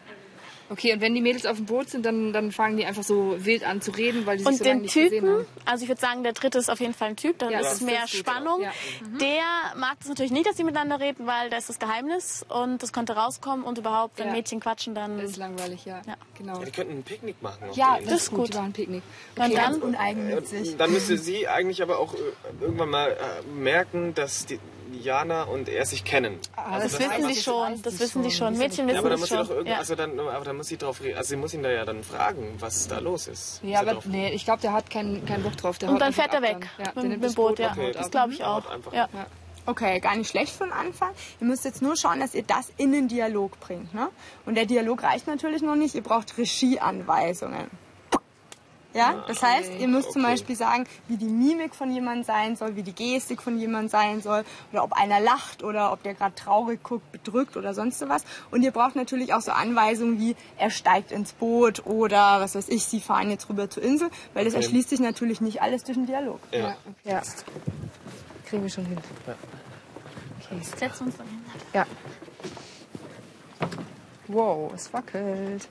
Okay, 0.71 0.93
und 0.95 1.01
wenn 1.01 1.15
die 1.15 1.21
Mädels 1.21 1.45
auf 1.47 1.57
dem 1.57 1.67
Boot 1.67 1.91
sind, 1.91 2.07
dann, 2.07 2.33
dann 2.33 2.51
fangen 2.53 2.77
die 2.79 2.87
einfach 2.87 3.03
so 3.03 3.35
wild 3.39 3.65
an 3.67 3.81
zu 3.83 3.91
reden, 3.91 4.25
weil 4.27 4.39
die 4.39 4.45
sich 4.45 4.53
Und 4.53 4.59
so 4.59 4.65
lange 4.65 4.77
den 4.77 4.83
nicht 4.83 4.95
gesehen 4.95 5.11
Typen, 5.11 5.29
haben. 5.31 5.47
also 5.67 5.83
ich 5.83 5.89
würde 5.89 6.01
sagen, 6.01 6.23
der 6.23 6.33
dritte 6.33 6.59
ist 6.59 6.71
auf 6.71 6.81
jeden 6.81 6.95
Fall 6.95 7.09
ein 7.11 7.17
Typ, 7.17 7.39
da 7.39 7.51
Ja, 7.51 7.59
ist 7.61 7.67
das 7.67 7.75
ist 7.75 7.83
mehr 7.83 8.07
Spannung. 8.09 8.63
ja. 8.63 8.73
Der 9.21 9.79
mag 9.79 9.97
es 10.01 10.09
natürlich 10.09 10.33
nicht, 10.33 10.47
dass 10.47 10.57
sie 10.57 10.65
miteinander 10.65 11.01
reden, 11.01 11.27
weil 11.27 11.51
da 11.51 11.57
ist 11.59 11.69
das 11.69 11.79
Geheimnis 11.79 12.45
und 12.49 12.83
das 12.83 12.93
könnte 12.93 13.15
rauskommen 13.15 13.65
und 13.65 13.77
überhaupt, 13.79 14.19
wenn 14.19 14.29
Ja. 14.29 14.33
Mädchen 14.33 14.61
quatschen, 14.61 14.95
dann... 14.95 15.19
Das 15.19 15.31
ist 15.33 15.37
langweilig, 15.37 15.85
ja. 15.85 16.01
Ja. 16.07 16.15
Genau. 16.39 16.59
Ja, 16.59 16.65
die 16.65 16.71
könnten 16.71 16.93
ein 16.99 17.03
Picknick 17.03 17.43
machen 17.43 17.69
auf 17.69 17.77
Ja, 17.77 17.97
der 17.99 18.03
das 18.05 18.13
Insel. 18.13 18.17
ist 18.17 18.31
gut. 18.31 18.39
gut. 18.39 18.49
Die 18.49 18.55
machen 18.57 18.67
ein 18.67 18.73
Picknick. 18.73 19.03
Und 19.37 19.55
dann, 19.55 19.83
uneigennützig. 19.83 20.77
Dann 20.79 20.93
müsste 20.93 21.19
sie 21.19 21.49
eigentlich 21.49 21.83
aber 21.83 21.99
auch 21.99 22.15
äh, 22.15 22.19
irgendwann 22.61 22.91
mal 22.91 23.11
äh, 23.11 23.17
merken, 23.55 24.15
dass 24.15 24.47
die 24.47 24.59
Jana 24.95 25.45
und 25.45 25.69
er 25.69 25.87
sich 25.87 26.05
kennen. 26.05 26.39
Also 26.57 26.89
das 26.99 26.99
wissen 26.99 27.29
sie 27.35 27.43
schon, 27.43 27.83
das 27.83 28.01
wissen 28.01 28.23
sie 28.23 28.31
schon. 28.31 28.57
Mädchen 28.59 28.89
Ja, 28.89 28.99
aber 28.99 29.11
dann 29.11 29.21
wissen 29.21 29.37
muss 29.39 29.43
es 29.43 29.49
sie 29.49 29.55
doch 29.55 29.59
schon. 29.59 29.67
Ja. 29.67 29.79
also 29.79 29.95
dann, 29.95 30.19
aber 30.21 30.45
dann 30.45 30.57
muss 30.57 30.69
sie 30.69 30.77
drauf 30.77 31.01
reden. 31.01 31.17
Also 31.19 31.29
sie 31.31 31.37
muss 31.37 31.55
ihn 31.55 31.63
da 31.63 31.71
ja 31.71 31.85
dann 31.85 32.03
fragen, 32.05 32.55
was 32.59 32.89
da 32.89 32.99
los 32.99 33.29
ist. 33.29 33.61
Ja, 33.63 33.75
er 33.75 33.81
aber 33.81 33.93
drauf- 33.95 34.07
nee, 34.07 34.33
ich 34.33 34.45
glaube, 34.45 34.61
der 34.63 34.73
hat 34.73 34.91
keinen 34.91 35.25
keinen 35.27 35.43
Bock 35.43 35.57
drauf. 35.57 35.79
Der 35.79 35.91
Und 35.91 36.01
dann 36.01 36.13
fährt 36.13 36.35
er 36.35 36.43
weg 36.43 36.69
dann. 36.79 36.87
Ja, 36.97 37.03
mit, 37.03 37.23
das 37.23 37.33
dem 37.33 37.37
Boot, 37.37 37.59
ja. 37.59 37.73
Okay. 37.73 37.93
Das 37.93 38.11
glaube 38.11 38.33
ich 38.33 38.45
auch. 38.45 38.63
Ja. 38.93 39.09
Okay, 39.65 40.01
gar 40.01 40.17
nicht 40.17 40.29
schlecht 40.29 40.53
für 40.57 40.65
den 40.65 40.73
Anfang. 40.73 41.11
Ihr 41.41 41.47
müsst 41.47 41.65
jetzt 41.65 41.83
nur 41.83 41.97
schauen, 41.97 42.19
dass 42.19 42.35
ihr 42.35 42.43
das 42.43 42.73
in 42.79 42.91
den 42.91 43.07
Dialog 43.07 43.61
bringt. 43.61 43.95
Ne? 43.95 44.09
Und 44.45 44.57
der 44.57 44.67
Dialog 44.67 45.05
reicht 45.05 45.29
natürlich 45.29 45.63
noch 45.63 45.77
nicht. 45.77 45.95
Ihr 45.95 46.03
braucht 46.03 46.37
Regieanweisungen. 46.37 47.71
Ja, 48.95 49.25
das 49.27 49.43
heißt, 49.43 49.73
ihr 49.79 49.89
müsst 49.89 50.13
zum 50.13 50.23
okay. 50.23 50.33
Beispiel 50.33 50.57
sagen, 50.57 50.87
wie 51.09 51.17
die 51.17 51.25
Mimik 51.25 51.75
von 51.75 51.91
jemandem 51.91 52.25
sein 52.25 52.57
soll, 52.57 52.77
wie 52.77 52.83
die 52.83 52.93
Gestik 52.93 53.41
von 53.41 53.59
jemandem 53.59 53.89
sein 53.89 54.21
soll, 54.21 54.45
oder 54.71 54.85
ob 54.85 54.93
einer 54.93 55.19
lacht 55.19 55.63
oder 55.63 55.93
ob 55.93 56.03
der 56.03 56.15
gerade 56.15 56.35
traurig 56.35 56.83
guckt, 56.83 57.11
bedrückt 57.11 57.57
oder 57.57 57.73
sonst 57.73 58.07
was. 58.09 58.25
Und 58.51 58.63
ihr 58.63 58.71
braucht 58.71 58.95
natürlich 58.95 59.33
auch 59.33 59.41
so 59.41 59.53
Anweisungen 59.53 60.19
wie, 60.19 60.37
er 60.59 60.71
steigt 60.71 61.11
ins 61.11 61.33
Boot 61.33 61.87
oder 61.87 62.41
was 62.41 62.55
weiß 62.55 62.69
ich, 62.69 62.85
sie 62.85 63.01
fahren 63.01 63.31
jetzt 63.31 63.49
rüber 63.49 63.71
zur 63.71 63.83
Insel, 63.83 64.11
weil 64.35 64.45
das 64.45 64.55
Okay. 64.55 64.65
erschließt 64.65 64.91
sich 64.91 65.01
natürlich 65.01 65.41
nicht 65.41 65.63
alles 65.63 65.85
durch 65.85 65.97
den 65.97 66.07
Dialog. 66.07 66.41
Ja. 66.51 66.77
Ja. 67.05 67.23
Kriegen 68.47 68.63
wir 68.63 68.71
schon 68.71 68.85
hin. 68.85 68.99
Setzen 70.77 71.01
wir 71.01 71.07
uns 71.07 71.17
dann 71.17 71.27
hin. 71.29 71.41
Ja. 71.73 71.87
Wow, 74.29 74.73
es 74.75 74.93
wackelt. 74.93 75.69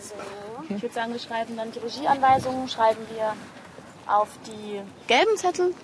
Also, 0.00 0.74
ich 0.74 0.82
würde 0.82 0.94
sagen, 0.94 1.12
wir 1.12 1.20
schreiben 1.20 1.56
dann 1.56 1.70
die 1.72 1.78
Regieanweisungen, 1.78 2.68
schreiben 2.68 3.00
wir 3.14 3.34
auf 4.06 4.28
die 4.46 4.80
gelben 5.06 5.36
Zettel 5.36 5.74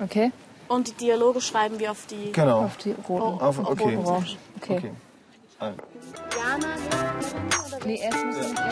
Okay. 0.00 0.30
und 0.68 0.88
die 0.88 0.92
Dialoge 0.92 1.40
schreiben 1.40 1.78
wir 1.78 1.90
auf 1.90 2.06
die 2.06 2.32
Genau. 2.32 2.64
Auf 2.64 2.76
die 2.76 2.92
roten. 3.08 3.40
Auf, 3.42 3.58
okay. 3.58 3.96
Orange. 3.96 4.36
Okay. 4.60 4.76
okay. 4.78 4.90
Ah, 5.58 5.72
Jana. 6.36 6.66
Nee, 7.84 8.00
erst 8.02 8.24
müssen 8.24 8.40
wir 8.42 8.48
nicht 8.48 8.63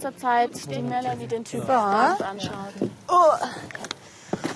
kurzer 0.00 0.16
Zeit 0.16 0.50
die 0.70 0.80
Melanie 0.80 1.26
den 1.26 1.44
Typen 1.44 1.68
ja. 1.68 2.16
anschaut. 2.16 2.90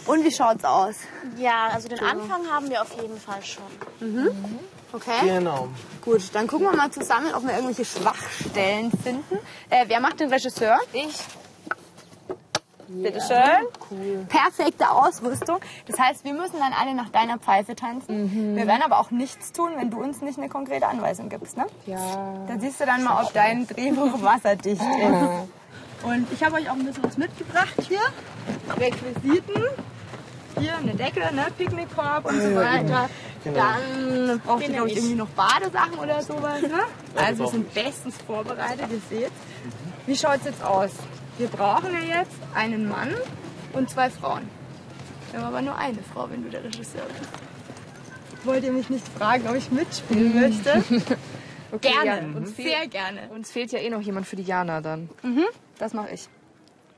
Und 0.07 0.25
wie 0.25 0.31
schaut's 0.31 0.65
aus? 0.65 0.97
Ja, 1.39 1.69
also 1.73 1.89
den 1.89 2.01
Anfang 2.01 2.51
haben 2.51 2.71
wir 2.71 2.83
auf 2.83 2.95
jeden 3.01 3.19
Fall 3.19 3.43
schon. 3.43 3.65
Okay. 4.93 5.11
Genau. 5.25 5.69
Gut, 6.03 6.23
dann 6.35 6.47
gucken 6.47 6.69
wir 6.71 6.77
mal 6.77 6.91
zusammen, 6.91 7.35
ob 7.35 7.43
wir 7.43 7.55
irgendwelche 7.55 7.85
Schwachstellen 7.85 8.91
finden. 9.03 9.39
Äh, 9.69 9.87
wer 9.89 10.01
macht 10.01 10.21
den 10.21 10.33
Regisseur? 10.33 10.79
Ich. 10.93 11.19
Bitteschön. 12.89 13.67
Cool. 13.91 14.27
Perfekte 14.29 14.91
Ausrüstung. 14.91 15.59
Das 15.87 15.99
heißt, 15.99 16.25
wir 16.25 16.35
müssen 16.35 16.59
dann 16.59 16.73
alle 16.73 16.95
nach 16.95 17.09
deiner 17.11 17.39
Pfeife 17.39 17.75
tanzen. 17.75 18.57
Wir 18.57 18.67
werden 18.67 18.83
aber 18.83 18.99
auch 18.99 19.11
nichts 19.11 19.53
tun, 19.53 19.71
wenn 19.77 19.91
du 19.91 20.01
uns 20.03 20.21
nicht 20.21 20.39
eine 20.39 20.49
konkrete 20.49 20.87
Anweisung 20.87 21.29
gibst. 21.29 21.57
Ne? 21.57 21.67
Ja. 21.87 21.99
Da 22.49 22.59
siehst 22.59 22.81
du 22.81 22.87
dann 22.87 23.05
mal, 23.05 23.23
ob 23.23 23.33
dein 23.33 23.67
Drehbuch 23.67 24.23
wasserdicht 24.23 24.83
ist. 24.83 26.05
Und 26.05 26.27
ich 26.33 26.45
habe 26.45 26.57
euch 26.57 26.69
auch 26.69 26.75
ein 26.75 26.85
bisschen 26.85 27.05
was 27.05 27.17
mitgebracht 27.17 27.75
hier. 27.89 28.01
Requisiten. 28.79 29.63
Hier 30.59 30.77
eine 30.77 30.95
Decke, 30.95 31.35
ne? 31.35 31.47
Picknickkorb 31.59 32.27
und 32.27 32.41
so 32.41 32.55
weiter. 32.55 33.09
Dann 33.45 34.41
braucht 34.45 34.63
ihr, 34.63 34.69
glaube 34.73 34.89
ich, 34.89 34.97
irgendwie 34.97 35.17
noch 35.17 35.29
Badesachen 35.29 35.99
oder 35.99 36.23
sowas. 36.23 36.63
Ne? 36.63 36.81
Also 37.17 37.45
wir 37.45 37.51
sind 37.51 37.75
bestens 37.75 38.15
vorbereitet, 38.27 38.87
ihr 38.91 39.19
seht. 39.19 39.33
Wie 40.07 40.17
schaut 40.17 40.37
es 40.37 40.45
jetzt 40.45 40.65
aus? 40.65 40.91
Wir 41.39 41.49
brauchen 41.49 41.93
ja 41.93 42.19
jetzt 42.21 42.37
einen 42.55 42.89
Mann 42.89 43.15
und 43.73 43.91
zwei 43.91 44.09
Frauen. 44.11 44.49
Wir 45.31 45.41
haben 45.41 45.49
aber 45.49 45.63
nur 45.63 45.77
eine 45.77 45.99
Frau, 46.03 46.31
wenn 46.31 46.45
du 46.45 46.51
der 46.51 46.63
Regisseur 46.63 47.03
bist. 47.19 47.31
Wollt 48.45 48.63
ihr 48.65 48.73
mich 48.73 48.89
nicht 48.91 49.07
fragen, 49.09 49.49
ob 49.49 49.57
ich 49.57 49.71
mitspielen 49.71 50.35
möchte? 50.41 50.85
Okay, 51.73 51.91
Gerne, 52.05 52.29
Ja. 52.31 52.37
Uns, 52.39 52.53
fehl, 52.53 52.67
sehr 52.67 52.87
gerne. 52.87 53.29
uns 53.31 53.51
fehlt 53.51 53.73
ja 53.73 53.81
eh 53.81 53.91
noch 53.91 54.01
jemand 54.01 54.29
für 54.29 54.37
die 54.37 54.45
Jana 54.45 54.81
dann. 54.81 55.11
Das 55.77 55.93
mache 55.93 56.11
ich. 56.13 56.29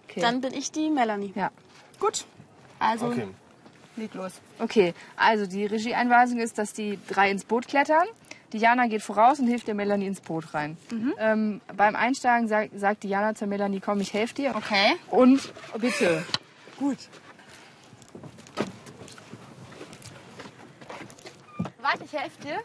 Okay. 0.06 0.20
Dann 0.20 0.42
bin 0.42 0.52
ich 0.52 0.70
die 0.70 0.90
Melanie. 0.90 1.32
ja. 1.34 1.50
Gut. 1.98 2.26
Also, 2.78 3.06
Okay. 3.06 3.26
leg 3.96 4.12
los. 4.12 4.32
Okay, 4.58 4.92
also 5.16 5.46
die 5.46 5.64
Regieeinweisung 5.64 6.40
ist, 6.40 6.58
dass 6.58 6.74
die 6.74 6.98
drei 7.08 7.30
ins 7.30 7.46
Boot 7.46 7.68
klettern. 7.68 8.06
Die 8.52 8.58
Jana 8.58 8.86
geht 8.86 9.02
voraus 9.02 9.40
und 9.40 9.46
hilft 9.48 9.66
der 9.66 9.74
Melanie 9.74 10.06
ins 10.06 10.20
Boot 10.20 10.54
rein. 10.54 10.76
Ähm, 11.18 11.60
beim 11.76 11.96
Einsteigen 11.96 12.48
sag, 12.48 12.70
sagt 12.74 13.02
die 13.02 13.08
Jana 13.08 13.34
zur 13.34 13.48
Melanie, 13.48 13.80
komm, 13.80 14.00
ich 14.00 14.12
helfe 14.12 14.34
dir. 14.34 14.54
Okay. 14.54 14.96
Und 15.10 15.52
bitte. 15.78 16.24
Gut. 16.78 16.98
Warte, 21.80 22.04
ich 22.04 22.12
helfe 22.12 22.42
dir. 22.42 22.60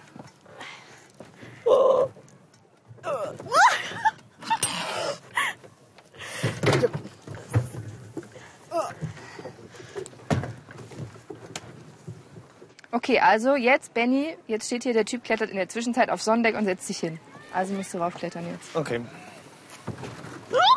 Okay, 12.91 13.19
also 13.19 13.55
jetzt, 13.55 13.93
Benny, 13.93 14.35
jetzt 14.47 14.65
steht 14.65 14.83
hier, 14.83 14.93
der 14.93 15.05
Typ 15.05 15.23
klettert 15.23 15.49
in 15.49 15.55
der 15.55 15.69
Zwischenzeit 15.69 16.09
auf 16.09 16.21
Sonnendeck 16.21 16.57
und 16.57 16.65
setzt 16.65 16.87
sich 16.87 16.99
hin. 16.99 17.19
Also 17.53 17.73
musst 17.73 17.93
du 17.93 17.97
raufklettern 17.99 18.45
jetzt. 18.51 18.75
Okay. 18.75 19.01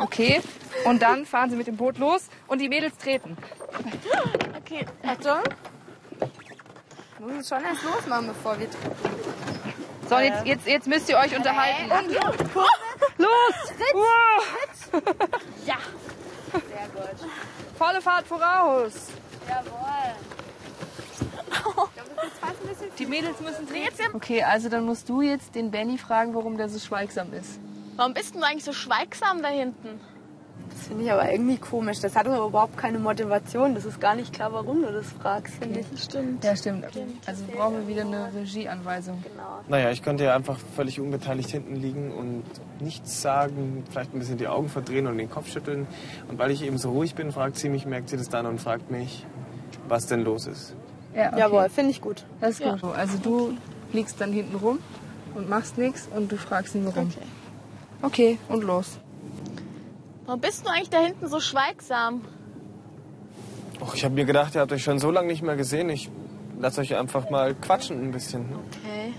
Okay, 0.01 0.41
und 0.85 1.03
dann 1.03 1.27
fahren 1.27 1.51
sie 1.51 1.57
mit 1.57 1.67
dem 1.67 1.77
Boot 1.77 1.99
los 1.99 2.29
und 2.47 2.61
die 2.61 2.69
Mädels 2.69 2.97
treten. 2.97 3.37
Okay. 4.57 4.87
Achtung. 5.03 5.43
Wir 7.19 7.27
müssen 7.27 7.45
schon 7.57 7.65
erst 7.65 7.83
losmachen, 7.83 8.29
bevor 8.29 8.59
wir 8.59 8.69
So, 10.09 10.19
jetzt, 10.19 10.47
jetzt, 10.47 10.67
jetzt 10.67 10.87
müsst 10.87 11.09
ihr 11.09 11.17
euch 11.17 11.37
unterhalten. 11.37 11.91
Und 11.91 12.13
los. 12.15 12.65
Los! 13.19 13.83
Wow. 13.93 15.03
Ja. 15.67 15.77
Sehr 16.53 16.89
gut. 16.89 17.31
Volle 17.77 18.01
Fahrt 18.01 18.27
voraus! 18.27 19.09
Jawohl. 19.49 19.84
Die 22.99 23.07
Mädels 23.07 23.41
müssen 23.41 23.67
treten. 23.69 24.15
Okay, 24.15 24.43
also 24.43 24.69
dann 24.69 24.85
musst 24.85 25.09
du 25.09 25.21
jetzt 25.21 25.55
den 25.55 25.71
Benny 25.71 25.99
fragen, 25.99 26.35
warum 26.35 26.57
der 26.57 26.69
so 26.69 26.79
schweigsam 26.79 27.33
ist. 27.33 27.59
Warum 27.97 28.15
bist 28.15 28.35
denn 28.35 28.41
du 28.41 28.47
eigentlich 28.47 28.65
so 28.65 28.73
schweigsam 28.73 29.43
da 29.43 29.49
hinten? 29.49 30.01
Das 30.71 30.89
finde 30.89 31.05
ich 31.05 31.13
aber 31.13 31.31
irgendwie 31.31 31.57
komisch. 31.57 32.01
Das 32.01 32.17
hat 32.17 32.27
aber 32.27 32.47
überhaupt 32.47 32.77
keine 32.77 32.99
Motivation. 32.99 33.75
Das 33.75 33.85
ist 33.85 34.01
gar 34.01 34.15
nicht 34.17 34.33
klar, 34.33 34.53
warum 34.53 34.83
du 34.83 34.93
das 34.93 35.07
fragst, 35.07 35.55
finde 35.55 35.81
ich. 35.81 36.03
Stimmt. 36.03 36.43
Ja, 36.45 36.57
stimmt. 36.57 36.87
Also 37.27 37.45
brauchen 37.55 37.77
wir 37.77 37.89
wieder 37.89 38.03
eine 38.03 38.33
Regieanweisung. 38.35 39.23
Naja, 39.69 39.91
ich 39.91 40.03
könnte 40.03 40.25
ja 40.25 40.35
einfach 40.35 40.59
völlig 40.75 41.01
unbeteiligt 41.01 41.51
hinten 41.51 41.77
liegen 41.77 42.13
und 42.13 42.45
nichts 42.81 43.23
sagen, 43.23 43.85
vielleicht 43.91 44.15
ein 44.15 44.19
bisschen 44.19 44.39
die 44.39 44.49
Augen 44.49 44.69
verdrehen 44.69 45.07
und 45.07 45.19
den 45.19 45.31
Kopf 45.31 45.49
schütteln. 45.51 45.87
Und 46.29 46.39
weil 46.39 46.51
ich 46.51 46.63
eben 46.63 46.79
so 46.79 46.91
ruhig 46.91 47.15
bin, 47.15 47.33
fragt 47.33 47.57
sie 47.57 47.69
mich, 47.69 47.87
merkt 47.87 48.09
sie 48.09 48.17
das 48.17 48.29
dann 48.29 48.47
und 48.47 48.61
fragt 48.61 48.91
mich, 48.91 49.27
was 49.89 50.07
denn 50.07 50.21
los 50.23 50.47
ist. 50.47 50.75
Ja, 51.15 51.29
okay. 51.29 51.39
Jawohl, 51.41 51.69
finde 51.69 51.91
ich 51.91 52.01
gut. 52.01 52.25
Das 52.41 52.59
ist 52.61 52.63
gut. 52.63 52.83
Also 52.97 53.19
du 53.19 53.57
liegst 53.93 54.21
dann 54.21 54.33
hinten 54.33 54.57
rum 54.57 54.79
und 55.35 55.49
machst 55.49 55.79
nichts 55.79 56.09
und 56.15 56.31
du 56.33 56.37
fragst 56.37 56.75
ihn 56.75 56.85
warum. 56.87 57.09
Okay. 57.09 57.19
Okay, 58.03 58.39
und 58.49 58.65
los. 58.65 58.99
Warum 60.27 60.41
bist 60.41 60.65
du 60.67 60.71
eigentlich 60.71 60.91
da 60.91 60.99
hinten 61.01 61.29
so 61.29 61.41
schweigsam? 61.41 62.23
Och, 63.81 63.95
ich 63.95 64.05
habe 64.05 64.15
mir 64.15 64.25
gedacht, 64.25 64.55
ihr 64.55 64.61
habt 64.61 64.73
euch 64.73 64.83
schon 64.83 64.99
so 64.99 65.11
lange 65.11 65.29
nicht 65.29 65.43
mehr 65.43 65.57
gesehen. 65.57 65.89
Ich 65.91 66.11
lasse 66.59 66.81
euch 66.81 66.97
einfach 66.97 67.31
mal 67.31 67.55
quatschen 67.55 68.03
ein 68.03 68.11
bisschen. 68.13 68.49
ne? 68.51 68.57
Okay. 68.71 69.15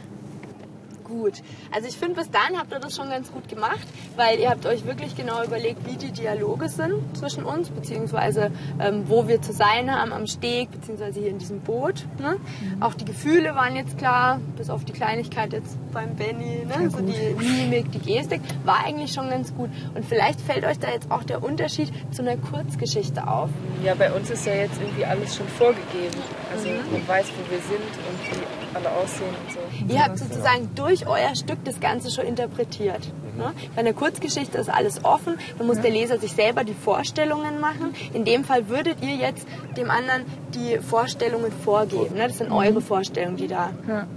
Gut. 1.05 1.43
Also 1.71 1.87
ich 1.87 1.97
finde, 1.97 2.15
bis 2.15 2.31
dahin 2.31 2.57
habt 2.57 2.71
ihr 2.71 2.79
das 2.79 2.95
schon 2.95 3.09
ganz 3.09 3.31
gut 3.31 3.47
gemacht, 3.47 3.87
weil 4.15 4.39
ihr 4.39 4.49
habt 4.49 4.65
euch 4.65 4.85
wirklich 4.85 5.15
genau 5.15 5.43
überlegt, 5.43 5.85
wie 5.85 5.97
die 5.97 6.11
Dialoge 6.11 6.67
sind 6.67 6.95
zwischen 7.15 7.43
uns, 7.43 7.69
beziehungsweise 7.69 8.51
ähm, 8.79 9.03
wo 9.07 9.27
wir 9.27 9.39
zu 9.39 9.53
sein 9.53 9.91
haben 9.91 10.11
am 10.11 10.25
Steg, 10.25 10.71
beziehungsweise 10.71 11.19
hier 11.19 11.29
in 11.29 11.37
diesem 11.37 11.61
Boot. 11.61 12.05
Ne? 12.19 12.37
Auch 12.79 12.95
die 12.95 13.05
Gefühle 13.05 13.53
waren 13.53 13.75
jetzt 13.75 13.99
klar, 13.99 14.39
bis 14.57 14.71
auf 14.71 14.83
die 14.83 14.93
Kleinigkeit 14.93 15.53
jetzt 15.53 15.77
beim 15.93 16.15
Benny, 16.15 16.65
ne? 16.65 16.89
so 16.89 16.97
die 17.01 17.35
Mimik, 17.35 17.91
die 17.91 17.99
Gestik, 17.99 18.41
war 18.63 18.83
eigentlich 18.83 19.13
schon 19.13 19.29
ganz 19.29 19.53
gut. 19.53 19.69
Und 19.93 20.05
vielleicht 20.05 20.41
fällt 20.41 20.65
euch 20.65 20.79
da 20.79 20.89
jetzt 20.89 21.11
auch 21.11 21.23
der 21.23 21.43
Unterschied 21.43 21.91
zu 22.11 22.23
einer 22.23 22.37
Kurzgeschichte 22.37 23.27
auf. 23.27 23.51
Ja, 23.83 23.93
bei 23.93 24.11
uns 24.11 24.31
ist 24.31 24.47
ja 24.47 24.55
jetzt 24.55 24.81
irgendwie 24.81 25.05
alles 25.05 25.35
schon 25.35 25.47
vorgegeben. 25.47 26.17
Also 26.51 26.67
man 26.91 27.07
weiß, 27.07 27.27
wo 27.27 27.51
wir 27.51 27.59
sind 27.59 27.79
und 27.79 28.39
wie 28.41 28.64
alle 28.75 28.91
aussehen 28.91 29.33
und 29.45 29.53
so. 29.53 29.93
Ihr 29.93 30.03
habt 30.03 30.19
sozusagen 30.19 30.69
durch 30.75 31.07
euer 31.07 31.35
Stück 31.35 31.63
das 31.63 31.79
Ganze 31.79 32.11
schon 32.11 32.25
interpretiert. 32.25 33.11
Ne? 33.37 33.53
Bei 33.75 33.81
einer 33.81 33.93
Kurzgeschichte 33.93 34.57
ist 34.57 34.69
alles 34.69 35.03
offen, 35.03 35.37
dann 35.57 35.67
muss 35.67 35.81
der 35.81 35.91
Leser 35.91 36.19
sich 36.19 36.31
selber 36.33 36.63
die 36.63 36.73
Vorstellungen 36.73 37.59
machen. 37.59 37.93
In 38.13 38.25
dem 38.25 38.43
Fall 38.43 38.69
würdet 38.69 39.01
ihr 39.01 39.15
jetzt 39.15 39.47
dem 39.77 39.89
anderen 39.89 40.23
die 40.53 40.77
Vorstellungen 40.79 41.51
vorgeben. 41.51 42.15
Ne? 42.15 42.27
Das 42.27 42.37
sind 42.37 42.51
eure 42.51 42.81
Vorstellungen, 42.81 43.37
die 43.37 43.47
da 43.47 43.71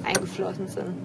eingeflossen 0.05 0.69
sind. 0.69 0.97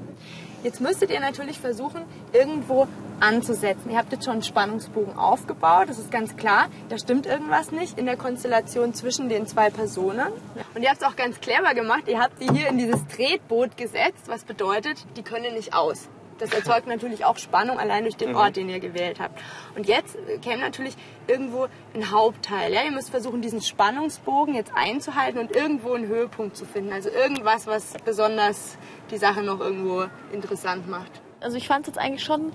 Jetzt 0.64 0.80
müsstet 0.80 1.12
ihr 1.12 1.20
natürlich 1.20 1.60
versuchen, 1.60 2.04
irgendwo 2.32 2.88
anzusetzen. 3.24 3.90
Ihr 3.90 3.98
habt 3.98 4.12
jetzt 4.12 4.26
schon 4.26 4.34
einen 4.34 4.44
Spannungsbogen 4.44 5.18
aufgebaut, 5.18 5.88
das 5.88 5.98
ist 5.98 6.12
ganz 6.12 6.36
klar. 6.36 6.68
Da 6.90 6.98
stimmt 6.98 7.26
irgendwas 7.26 7.72
nicht 7.72 7.98
in 7.98 8.06
der 8.06 8.18
Konstellation 8.18 8.94
zwischen 8.94 9.30
den 9.30 9.48
zwei 9.48 9.70
Personen. 9.70 10.28
Und 10.76 10.84
ihr 10.84 10.90
habt 10.90 11.02
es 11.02 11.08
auch 11.08 11.16
ganz 11.16 11.40
clever 11.40 11.74
gemacht. 11.74 12.04
Ihr 12.08 12.20
habt 12.20 12.40
sie 12.40 12.50
hier 12.52 12.68
in 12.68 12.78
dieses 12.78 13.06
Tretboot 13.08 13.78
gesetzt, 13.78 14.28
was 14.28 14.44
bedeutet, 14.44 15.06
die 15.16 15.24
können 15.24 15.54
nicht 15.54 15.74
aus. 15.74 16.10
Das 16.40 16.52
erzeugt 16.52 16.88
natürlich 16.88 17.24
auch 17.24 17.38
Spannung 17.38 17.80
allein 17.80 18.04
durch 18.04 18.18
den 18.18 18.36
Ort, 18.36 18.58
den 18.58 18.68
ihr 18.68 18.80
gewählt 18.80 19.20
habt. 19.20 19.40
Und 19.76 19.88
jetzt 19.88 20.16
äh, 20.16 20.40
käme 20.40 20.62
natürlich 20.62 20.96
irgendwo 21.28 21.68
ein 21.94 22.12
Hauptteil. 22.12 22.74
Ja? 22.74 22.84
Ihr 22.84 22.92
müsst 22.92 23.12
versuchen, 23.12 23.42
diesen 23.42 23.62
Spannungsbogen 23.62 24.56
jetzt 24.56 24.72
einzuhalten 24.76 25.40
und 25.40 25.56
irgendwo 25.56 25.94
einen 25.94 26.08
Höhepunkt 26.08 26.58
zu 26.58 26.66
finden. 26.66 26.92
Also 26.92 27.10
irgendwas, 27.10 27.68
was 27.68 27.94
besonders 28.04 28.78
die 29.12 29.18
Sache 29.18 29.44
noch 29.44 29.60
irgendwo 29.60 30.06
interessant 30.34 30.90
macht. 30.90 31.22
Also 31.40 31.56
ich 31.56 31.68
fand 31.68 31.88
es 31.88 31.94
jetzt 31.94 32.04
eigentlich 32.04 32.24
schon 32.24 32.52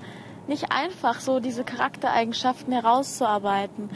nicht 0.49 0.73
einfach, 0.73 1.21
so 1.21 1.41
diese 1.41 1.65
Charaktereigenschaften 1.65 2.73
herauszuarbeiten, 2.73 3.91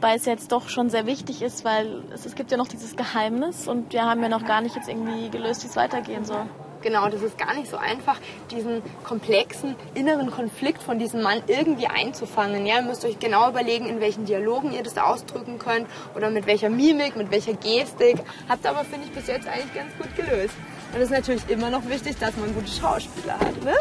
weil 0.00 0.16
es 0.16 0.26
jetzt 0.26 0.52
doch 0.52 0.68
schon 0.68 0.90
sehr 0.90 1.06
wichtig 1.06 1.42
ist, 1.42 1.64
weil 1.64 2.02
es, 2.12 2.26
es 2.26 2.34
gibt 2.34 2.50
ja 2.50 2.56
noch 2.56 2.68
dieses 2.68 2.96
Geheimnis 2.96 3.68
und 3.68 3.92
wir 3.92 4.04
haben 4.04 4.22
ja 4.22 4.28
noch 4.28 4.44
gar 4.44 4.60
nicht 4.60 4.76
jetzt 4.76 4.88
irgendwie 4.88 5.30
gelöst, 5.30 5.62
wie 5.64 5.68
es 5.68 5.76
weitergehen 5.76 6.24
soll. 6.24 6.46
Genau, 6.82 7.08
das 7.08 7.22
ist 7.22 7.38
gar 7.38 7.54
nicht 7.54 7.70
so 7.70 7.76
einfach, 7.76 8.18
diesen 8.50 8.82
komplexen 9.04 9.76
inneren 9.94 10.32
Konflikt 10.32 10.82
von 10.82 10.98
diesem 10.98 11.22
Mann 11.22 11.40
irgendwie 11.46 11.86
einzufangen. 11.86 12.66
Ja, 12.66 12.76
ihr 12.76 12.82
müsst 12.82 13.04
euch 13.04 13.20
genau 13.20 13.48
überlegen, 13.48 13.86
in 13.86 14.00
welchen 14.00 14.24
Dialogen 14.24 14.72
ihr 14.72 14.82
das 14.82 14.98
ausdrücken 14.98 15.60
könnt 15.60 15.86
oder 16.16 16.30
mit 16.30 16.46
welcher 16.46 16.70
Mimik, 16.70 17.14
mit 17.14 17.30
welcher 17.30 17.54
Gestik. 17.54 18.16
Habt 18.48 18.66
aber, 18.66 18.84
finde 18.84 19.06
ich, 19.06 19.12
bis 19.12 19.28
jetzt 19.28 19.46
eigentlich 19.46 19.72
ganz 19.72 19.96
gut 19.96 20.14
gelöst. 20.16 20.54
Und 20.94 20.98
es 20.98 21.04
ist 21.04 21.10
natürlich 21.10 21.48
immer 21.48 21.70
noch 21.70 21.88
wichtig, 21.88 22.16
dass 22.18 22.36
man 22.36 22.54
gute 22.54 22.70
Schauspieler 22.70 23.38
hat. 23.38 23.64
Ne? 23.64 23.72